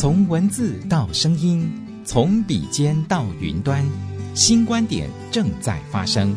[0.00, 1.70] 从文字到声音，
[2.06, 3.84] 从笔尖到云端，
[4.34, 6.34] 新观点正在发生。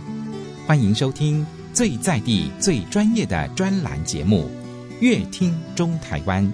[0.67, 4.51] 欢迎收听最在地、最专业的专栏节目
[4.99, 6.45] 《乐听中台湾》。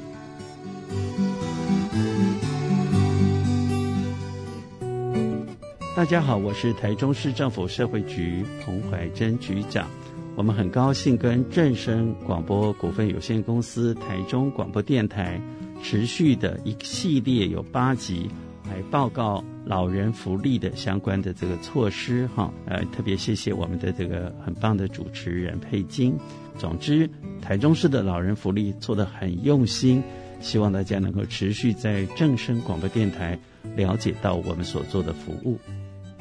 [5.95, 9.87] 大家好，我是台中市政府社会局彭怀珍局长。
[10.35, 15.41] 我们很高兴跟正声广播股份有限公司、台中广播电台
[15.81, 18.29] 持续的一系列有八集
[18.65, 22.53] 来报告老人福利的相关的这个措施哈。
[22.65, 26.15] 呃，特别谢谢我们的这个很棒的主持人佩金。
[26.57, 27.09] 总之，
[27.41, 30.03] 台中市的老人福利做得很用心，
[30.41, 33.39] 希望大家能够持续在正声广播电台
[33.75, 35.57] 了解到我们所做的服务。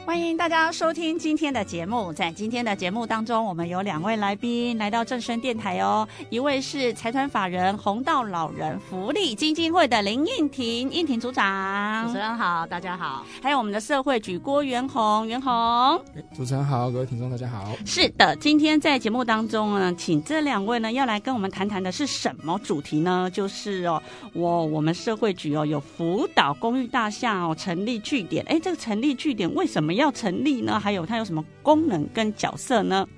[0.07, 2.11] 欢迎大家收听今天的节目。
[2.11, 6.09] 在今天的节目当中，我们有两位来宾来到正声电台哦。
[6.31, 12.07] 一位是财团法人红道老人福利基金会的林应婷，应婷组长。
[12.07, 13.27] 主持人好，大家好。
[13.43, 16.03] 还有我们的社会局郭元宏，元宏。
[16.35, 17.77] 主持人好，各位听众大家好。
[17.85, 23.31] 是的，今天在节目当中呢，请这两位呢要来跟我们谈谈的是什么主题呢？
[23.31, 24.03] 就是哦，
[24.33, 28.43] 我我们社会局哦有辅导公寓大厦哦成立据点。
[28.49, 30.79] 哎，这个成立据点为什么要成力呢？
[30.79, 33.09] 还有它有什么功能跟角色呢？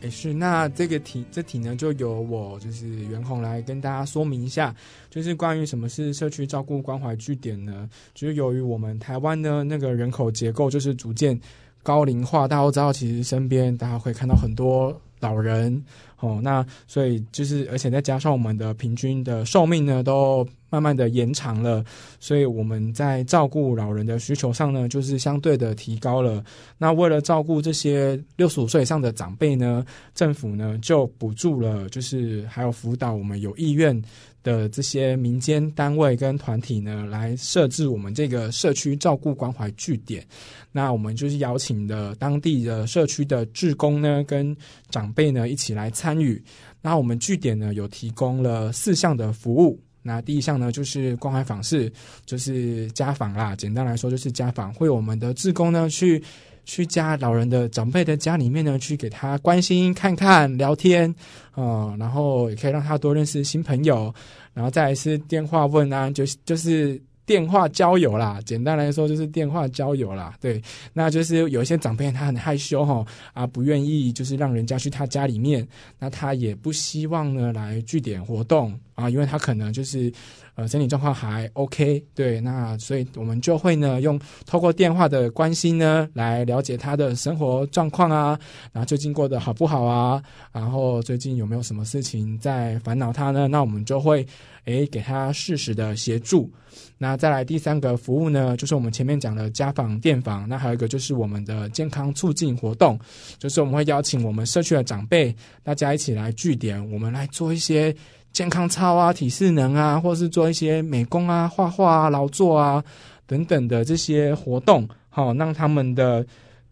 [0.00, 4.72] 也是，那这个题这题呢，就由我就是袁宏来跟大家说明一下，
[5.10, 7.90] 就是关于什么是社区照顾关怀据点呢？
[8.14, 11.36] 就是由于我们台湾的那个人口结构就是逐渐
[11.82, 15.84] 高龄化，大家都知道，其实身边大家会看到很多老人
[16.20, 21.84] 哦，那所以就是而且再加上我们的平均的寿命呢，都慢慢的延长了，
[22.18, 26.44] 所以我们在照顾老人的需求上呢，就是相对的提高了。
[26.76, 34.00] 那为了照顾这些六十五岁以上的长辈呢，政府呢就补助了，就是还有辅导我们有意愿
[34.42, 40.26] 的这些民间单位跟团体呢，来设置我们这个社区照顾关怀据点。
[40.70, 44.54] 那我们就是邀请的当地的社区的志工呢，跟
[44.90, 46.42] 长辈呢一起来参参与。
[46.80, 49.78] 那我们据点呢有提供了四项的服务。
[50.02, 51.92] 那第一项呢，就是关怀访视，
[52.24, 53.54] 就是家访啦。
[53.54, 56.22] 简单来说，就是家访，会有我们的志工呢去
[56.64, 61.14] 去家老人的长辈的家里面呢，去给他关心、看看、聊天，
[61.50, 64.14] 啊、然后也可以让他多认识新朋友。
[64.54, 66.98] 然后再来是电话问安，就就是。
[67.28, 70.34] 电话交友啦，简单来说就是电话交友啦。
[70.40, 70.62] 对，
[70.94, 75.68] 那就是有一些长辈他很害羞哈，啊，不愿意就是让人家去他家里面，
[75.98, 80.10] 那他也不希望呢来据点活动啊，因为他可能就是
[80.58, 88.36] 呃身体状况还 OK，对，那所以我们就会呢用透过电话的关心呢来了解他的生活状况啊，
[88.72, 90.20] 然后最近过得好不好啊，
[90.50, 93.46] 然后最近有没有什么事情在烦恼他呢？
[93.46, 94.26] 那我们就会。
[94.64, 96.52] 诶，给他适时的协助。
[96.98, 100.46] 那再来第三个服务呢，就是我们前面讲的家访、电访。
[100.46, 102.98] 那还有一个就是我们的健康促进活动，
[103.38, 107.96] 就是我们会邀请我们社区的长辈，大家一起来据点，我们来做一些
[108.32, 112.82] 健康操啊、体适能啊，或是做一些美工啊、画画啊、劳作啊
[113.26, 116.24] 等等的这些活动，好，让他们的。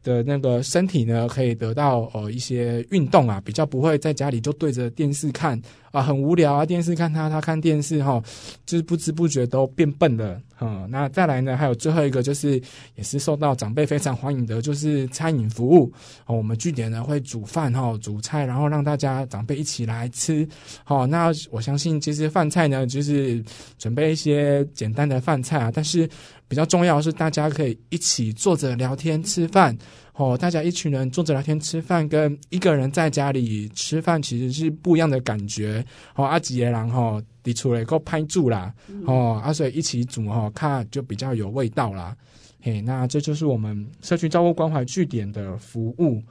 [0.03, 5.61] 的那个身体呢，可以得到呃一些运动啊，比较不会在家里就对着电视看
[5.97, 8.23] 啊，很无聊啊，电视看他，他看电视哈，
[8.67, 10.39] 就是不知不觉都变笨了。
[10.61, 12.61] 嗯，那再来呢，还有最后一个就是
[12.97, 15.91] 也是受到长辈非常欢迎的，就是餐饮服务。
[16.27, 20.47] 哦，我们据点呢会煮饭哈，煮菜，然后让大家长辈一起来吃。
[20.85, 23.43] 好，那我相信其实饭菜呢，就是
[23.79, 26.09] 准备一些简单的饭菜啊，但是。
[26.49, 29.77] 比较重要的是，大家可以一起坐着聊天吃饭，
[30.17, 35.85] 哦，大家一群人坐着聊天吃饭，跟一个人在家里吃饭其实是不一样的感觉。
[36.15, 38.73] 哦，阿吉爷郎哈，你出来够拍住啦，
[39.05, 42.17] 哦，阿水一起煮哈，看就比较有味道啦。
[42.63, 46.23] 嘿，那这就是我们社区照顾关怀据点的服务。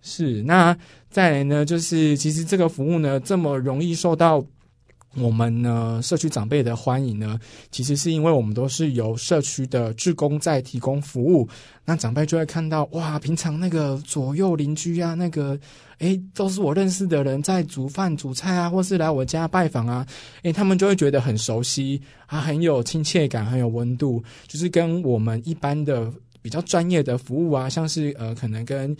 [0.00, 0.76] 是，那
[1.10, 4.44] 再来呢，就是其实这个服务呢，这么容易受到。
[5.16, 7.38] 我们呢，社区长辈的欢迎呢，
[7.70, 11.48] 其实是因为我们都是由社区的志工在提供服务，
[11.84, 15.58] 那长辈就会看到哇，平常那个左右邻居啊，那个
[15.98, 20.06] 诶都是我认识的人在煮饭煮菜啊，或是来我家拜访啊，
[20.42, 26.12] 诶他们就会觉得很熟悉啊，很有亲切感，很有温度，就是跟我们一般的
[26.42, 28.96] 比较专业的服务啊，像是呃，可能跟。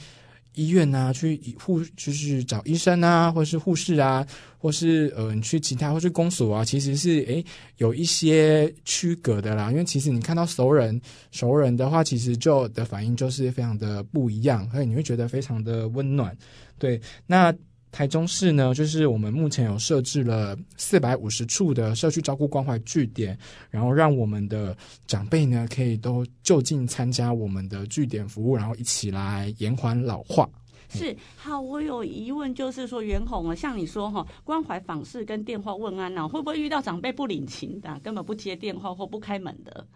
[0.54, 4.26] 医院啊，去护就是找医生啊，或是护士啊，
[4.58, 7.44] 或是呃，你去其他或是公所啊，其实是诶
[7.78, 9.70] 有一些区隔的啦。
[9.70, 16.36] 因为其实你看到熟人，熟人的话，其实就的反应就是非常的不一样，所以你会觉得非常的温暖。
[16.78, 17.54] 对，那
[17.94, 23.38] 台中市呢，就是我们目前有设置了四百五十处的社区照顾关怀据点，
[23.70, 24.76] 然后让我们的
[25.06, 30.50] 长辈呢可以都就近参加我们的据点服务，然后一起来延缓老化。
[30.88, 39.86] 是好，我有疑问，就是说袁弘啊，像你说哈，关怀访视跟电话问安呢，会不会遇到长辈不领情的，根本不接电话或不开门的？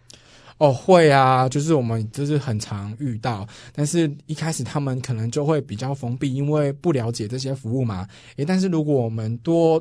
[0.59, 8.09] 哦，会啊，就是我们就是很常遇到，但是一开始他们可能就会比较封闭，因为不了解这些服务嘛。
[8.37, 9.81] 诶，但是如果我们多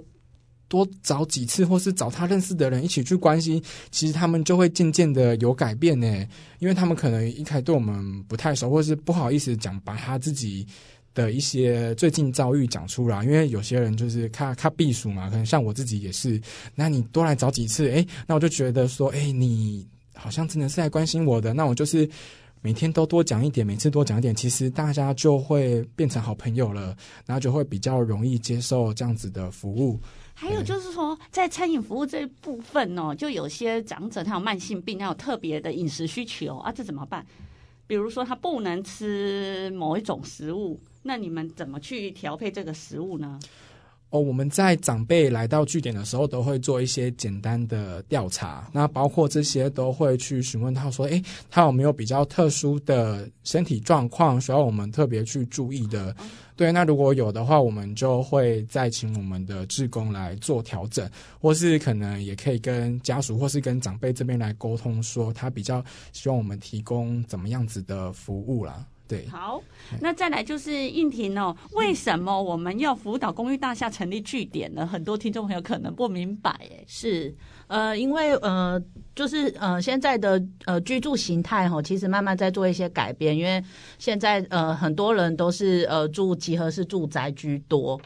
[0.68, 3.60] 多找几次，或是找他认识的人一起去关心，
[3.90, 6.06] 其实他们就会渐渐的有改变呢。
[6.60, 10.64] 因为他们可能一开始对我们不太熟，或是不好意思讲，把他自己
[11.16, 13.24] 的一些最近遭遇讲出来。
[13.24, 16.40] 因为有些人就是看他避暑嘛，可能像我自己也是。
[16.76, 19.88] 那你多来找几次，诶，那我就觉得说，诶，你。
[20.18, 22.10] 好像真的是在关心我的，那我就是
[22.62, 30.00] 每天都多讲一点，每次多讲一点，其实大家就会变成好朋友了，然后就会比较容易接受这样子的服务。
[30.34, 37.26] 还有就是说，在餐饮服务这一部分哦，就有些长者他有慢性病，他有特别的饮食需求啊，这怎么办？
[37.88, 43.40] 比如说他不能吃某一种食物，那你们怎么去调配这个食物呢？
[44.10, 48.70] 哦，我们在长辈来到据点的时候，都会做一些简单的调查。
[48.72, 56.16] 那包括这些都会去询问他说：“诶，他有没有比较特殊的身体状况需要我们特别去注意的？”
[56.56, 61.08] 对，那如果有的话，我们就会再请我们的志工来做调整，
[61.40, 65.84] 或是可能也可以跟家属或是跟长辈这边来沟通，说他比较
[66.14, 68.84] 希望我们提供怎么样子的服务啦。
[69.08, 69.62] 对，好，
[70.02, 74.86] 那再来就是应婷哦，为什么我们要辅导公寓大厦成立据点呢？
[74.86, 77.34] 很多听众朋友可能不明白，哎，是，
[77.68, 78.82] 呃，因为呃，
[79.16, 83.64] 就是呃，现在的呃居住形态哈，其实慢慢在做一些改变，因为
[83.98, 87.98] 现在呃很多人都是呃住集合式住宅居多，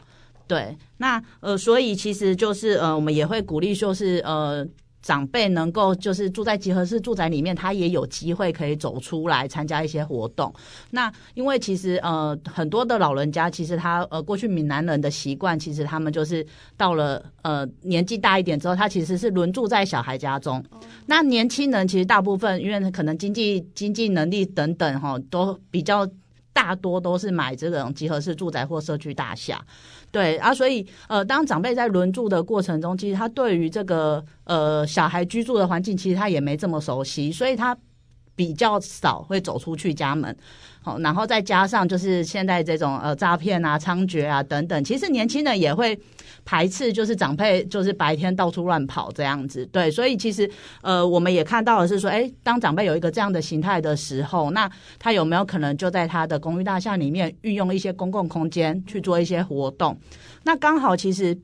[0.46, 4.64] 对，那呃，所以其实就是呃，我们也会鼓励说是呃。
[5.02, 10.52] 长辈能够就是住在集合式住宅里面，他也有机会可以走出来参加一些活动。
[10.90, 16.46] 那因为其实呃很多的老人家，其实他呃过去闽南人的习惯，其实他们就是
[16.76, 20.64] 到了呃年纪大一点之后，他其实是轮住在小孩家中。
[21.06, 26.08] 那年轻人其实大部分因为可能经济经济能力等等哈，都比较
[26.52, 29.64] 大多都是买这种集合式住宅或社区大厦。
[30.12, 37.74] 对啊，所以呃，当长辈在轮住的过程中，其实他对于这个呃小孩居住的环境，其实他也没这么熟悉，所以他
[38.36, 40.36] 比较少会走出去家门。
[40.82, 45.98] 好，然后再加上就是现在这种呃诈骗啊、猖獗啊等等，其实年轻人也会
[46.44, 49.64] 排斥，就是长辈就是白天到处乱跑这样子。
[49.66, 50.50] 对，所以其实
[50.80, 59.96] 呃我们也看到的是说，诶，当长辈有一个这样的形态的时候，那他有没有可能就在他的公寓大厦里面运用一些公共空间去做一些活动？
[60.44, 61.38] 那刚好其实。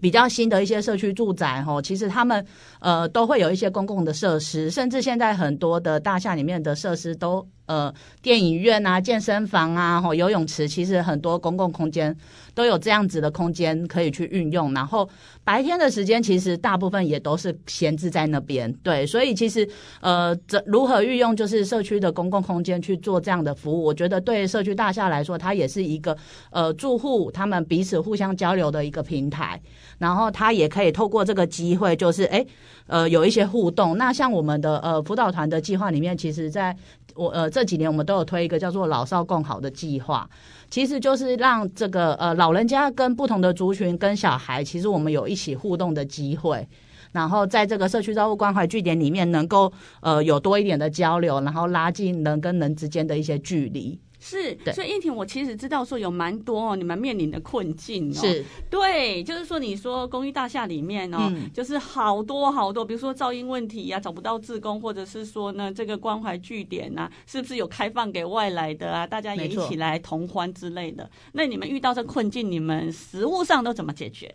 [0.00, 2.44] 比较新的一些社区住宅，吼，其实他们
[2.80, 12.16] 呃都会有一些公共的设施，甚至现在很多的大厦里面的设施都呃电影院啊、健身房啊、吼游泳池，其实很多公共空间
[12.54, 15.08] 都有这样子的空间可以去运用，然后。
[15.46, 19.68] 白天的时间其实大部分也都是闲置在那边，对，所以其实
[20.00, 26.16] 呃，这如何运用就是社区的公共空间去做这样的服务，我觉得对社区大厦来说，它也是一个
[26.50, 29.60] 呃住户他们彼此互相交流的一个平台，
[29.98, 32.46] 然后他也可以透过这个机会，就是诶
[32.86, 33.98] 呃有一些互动。
[33.98, 36.74] 那像我们的呃辅导团的计划里面，其实在
[37.14, 40.28] 我呃这几年我们都有推一个叫做老少共好的计划。
[40.68, 46.66] 其实就是让这个呃老人家跟不同的族群跟小孩，其实我们有一起互动的机会，
[47.12, 54.00] 然后在这个社区照顾关怀据点里面，能够呃有多一点的交流，然后拉近人跟人之间的一些距离。
[54.26, 58.14] 是，所以燕婷，我其实知道说有蛮多哦，你们面临的困境哦。
[58.14, 69.06] 是，对，就是说你说公寓大厦里面哦，嗯、就是好多好多，比如说噪音问题呀、啊，找不到志工，或者是说呢，这个关怀据点啊，是不是有开放给外来的啊？
[69.06, 71.06] 大家也一起来同欢之类的。
[71.32, 74.34] 那你们遇到这困境，你们实物上都怎么解决？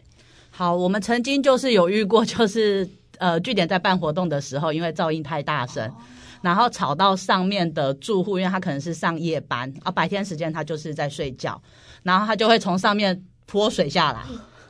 [0.51, 5.87] 好，我们曾经就是有遇过，就是呃，据点在办活动的时候，因为噪音太大声。
[5.87, 5.95] 哦
[6.41, 11.61] 然后吵到上面的住户，因为他可能是上夜班啊，白天时间他就是在睡觉，
[12.03, 14.21] 然后他就会从上面泼水下来。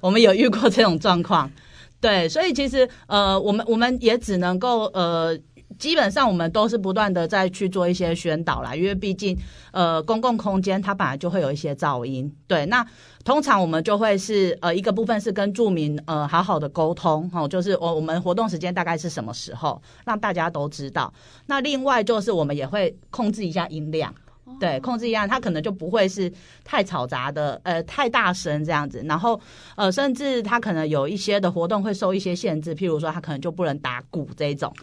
[0.01, 1.51] 我们有遇过这种状况，
[1.99, 5.37] 对，所以其实呃，我们我们也只能够呃。
[5.79, 9.35] 基本上我们都是不断的在去做一些宣导啦，因为毕竟
[9.71, 12.65] 呃公共空间它本来就会有一些噪音，对。
[12.67, 12.85] 那
[13.23, 21.11] 通常我们就会是呃一个部分是跟住民呃好好的沟通，哦，就是我我们活动时间大概是什么时候，让大家都知道。
[21.47, 24.13] 那另外就是我们也会控制一下音量。
[24.59, 26.31] 对，控制音量，它可能就不会是
[26.63, 28.99] 太嘈杂的，呃，太大声这样子。
[29.05, 29.39] 然后，
[29.75, 34.73] 呃，甚至它可能有一些的活动会受一些限制，譬如说，它可能就不能打鼓这种。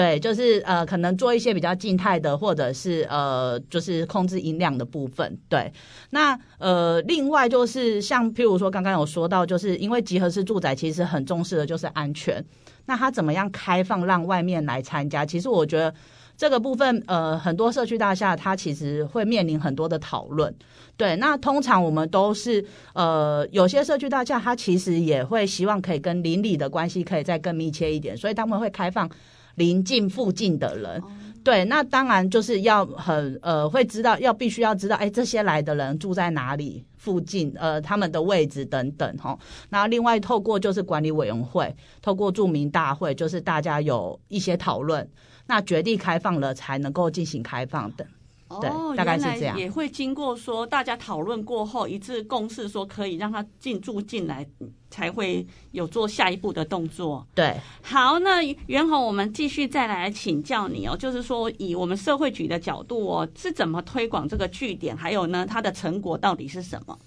[0.00, 5.38] 对，就是呃，可能做一些比较静态的，或者是呃，就是控制音量的部分。
[5.48, 5.70] 对，
[6.08, 12.42] 那呃，另外就是像譬如说，刚刚有说到，就是因为集合式住宅其实很重视的就是安全。
[12.86, 15.26] 那它怎么样开放让外面来参加？
[15.26, 15.92] 其实我觉得。
[16.36, 20.50] 这个部分，呃，很多社区大厦它其实会面临很多的讨论，
[20.96, 21.14] 对。
[21.16, 22.64] 那通常我们都是，
[22.94, 29.06] 呃，有些社区大厦它其实也会希望可以跟邻里的关系可以再更密切一点，所以他们会开放
[29.60, 31.02] 邻近附近的人，
[31.44, 31.64] 对。
[31.66, 39.38] 那当然就是要很，呃，会知道要必须要知道，哎，这些来的人住在哪里附近，呃，他们的位置等等，哈。
[39.68, 45.06] 那另外透过就是管理委员会，透过住民大会，就是大家有一些讨论。
[45.46, 48.06] 那决定开放了，才能够进行开放的，
[48.60, 49.58] 对，哦、大概是这样。
[49.58, 54.44] 也会经过说大家讨论过后一致共识，说可以让他进驻进来，
[54.90, 57.24] 才会有做下一步的动作。
[57.34, 64.96] 对，好，那袁宏，我们继续再来请教你哦，就是说以我们社会局的角度哦，是怎么推广这个据点？
[64.96, 66.98] 还有呢，它的成果到底是什么？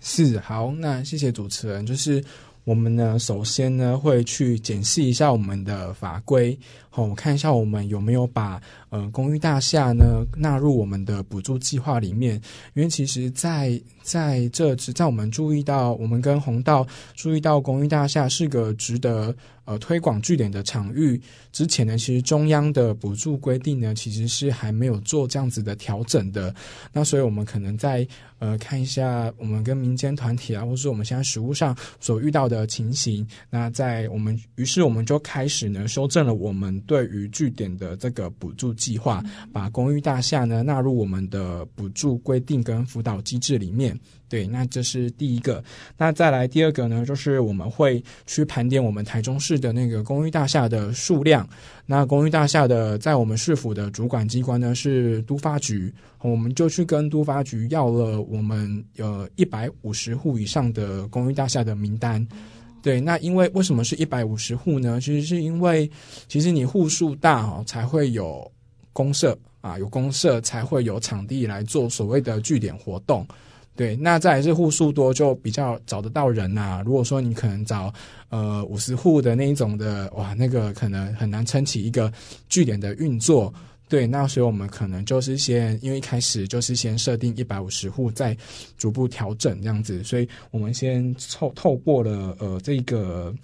[0.00, 2.22] 是，好，那谢谢主持人，就是。
[2.64, 6.56] 我们呢，首先呢，会去检视一下我们的法规，
[6.94, 12.34] 好，我看一下我们有没有把呃公寓大厦呢纳入我们的补助计划里面，
[12.74, 19.34] 因为其实在在这只在我们注意到，我们跟弘道注意到公寓大厦是个值得
[19.64, 21.18] 呃推广据点的场域
[21.50, 26.54] 之前呢，其实中央的补助规定呢，其实是还没有做这样子的调整的，
[26.92, 28.06] 那所以我们可能在。
[28.42, 33.24] 呃，看一下我们跟民间团体啊，或是我们现在实务上所遇到的情形。
[33.48, 39.22] 那在我们，于是我们就开始呢，修正了我们对于据点的这个补助计划，
[39.52, 43.98] 把公寓大厦呢纳入我们的补助规定跟辅导机制里面。
[44.28, 45.62] 对，那这是第一个。
[45.98, 51.46] 那再来第二个呢，就是我们会去盘点我们台中市的那个公寓大厦的数量。
[51.84, 62.26] 那公寓大厦的，在我们市府的主管机关呢是都发局，我们就去跟都发局要了我们呃一百五十户以上的公寓大厦的名单。
[62.82, 65.00] 对，那因为为什么是一百五十户呢？
[65.00, 65.88] 其实是因为
[66.26, 68.50] 其实你户数大哦，才会有
[68.92, 73.24] 公社啊，有公社才会有场地来做所谓的据点活动。
[73.74, 76.82] 对，那再来是户数多就比较找得到人呐、啊。
[76.84, 77.90] 如果说你可能找
[78.28, 82.12] 呃五十户的那一种的，哇，那个可能很难撑起一个
[82.48, 83.54] 据点的运作。
[83.92, 88.34] 对，那所以我们可能就是先，因为一开始就是先设定一百五十户，再
[88.78, 90.02] 逐步调整这样子。
[90.02, 93.34] 所以我们先透透过了呃这个。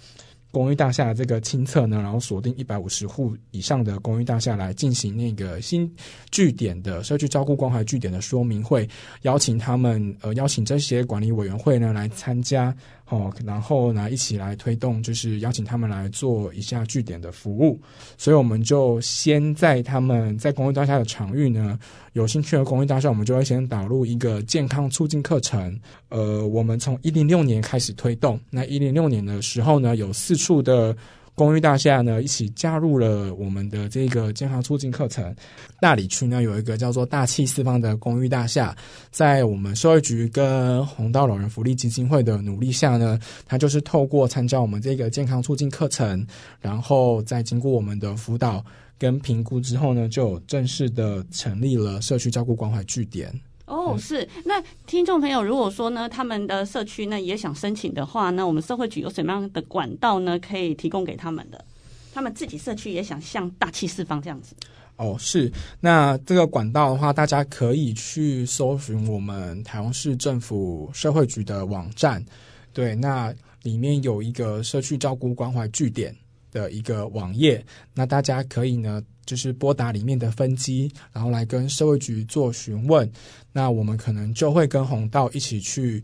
[0.51, 5.91] 公寓大厦的这个清册呢，然后锁定一百五十户以上的公寓大厦来进行那个新
[6.31, 8.87] 据点的社区照顾关怀据点的说明会，
[9.21, 12.75] 邀请他们呃邀请这些管理委员会呢来参加。
[13.11, 17.81] 哦，然后呢，一起来推动，就是邀请他们来做一下据点的服务。
[18.19, 21.79] 所以我们就先在他们在公寓大厦的场域呢，
[22.13, 25.75] 有兴趣的公寓大厦，我们就会先导入一个健康促进课程。
[26.09, 30.95] 呃，我们从一零六年开始推动，那一零六年的时候呢，有四处的。
[31.35, 35.33] 公寓大厦呢，一起加入了我们的这个健康促进课程。
[35.79, 38.75] 大里区呢，有一个叫做“大气四方”的公寓大厦，
[39.09, 46.27] 在我们社会局跟红道老人福利基金会的努力下呢，它就是透过参加我们这个健康促进课程，
[46.59, 48.61] 然后再经过我们的辅导
[48.97, 53.33] 跟评估之后呢，就正式的成立了社区照顾关怀据点。
[53.69, 54.27] 哦，是。
[54.43, 61.63] 那听众朋友，如果说呢，他们的社区呢也想申请的话，那我们社会局有什么样的管道呢，可以提供给他们的？
[62.11, 64.55] 他们自己社区也想像大气四方这样子。
[64.97, 65.51] 哦，是。
[65.79, 72.25] 那这个管道的话，大家可以去搜寻我们台中市政府社会局的网站。
[72.73, 76.15] 对，那里面有一个社区照顾关怀据点
[76.51, 78.99] 的一个网页，那大家可以呢。
[79.29, 83.07] 就是拨打里面的分机，然后来跟社会局做询问，
[83.53, 86.03] 那我们可能就会跟红道一起去，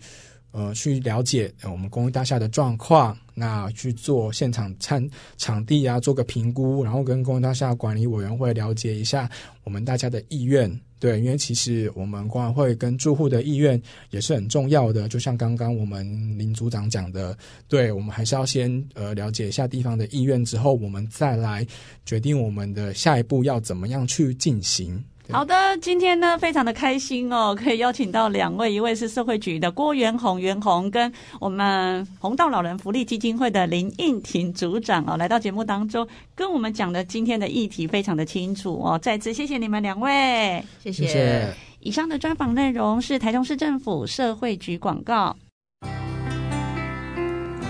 [0.56, 3.16] 呃，去了解我们公寓大厦的状况。
[3.38, 9.30] 那去做现场参场地啊，做个评估，然后跟公寓大厦管理委员会了解一下
[9.66, 10.72] 我们大家的意愿。
[10.98, 13.80] 对，因为其实我们管委会跟住户的意愿
[14.12, 15.10] 也是很重要的。
[15.10, 16.06] 就像刚刚我们
[16.40, 21.68] 林组长讲的，对，我们还是要先呃了解一下地方的意愿之后，我们再来
[22.06, 25.04] 决定我们的下一步要怎么样去进行。
[25.32, 41.06] 好的，今天呢非常的开心哦，可以邀请到两位，一位是社会局的郭元宏，元宏跟我们红道老人福利基金会的林应婷组长哦，来到节目当中，跟我们讲的今天的议题非常的清楚哦，再次谢谢你们两位，谢谢。
[41.06, 41.54] 谢谢。
[41.80, 45.36] 以上的专访内容是台中市政府社会局广告。